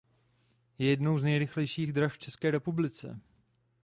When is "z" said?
1.19-1.23